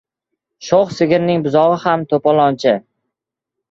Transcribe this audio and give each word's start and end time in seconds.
•Sho‘x 0.69 0.95
sigirning 1.01 1.45
buzog‘i 1.51 1.79
ham 1.87 2.09
to‘polonchi. 2.11 2.79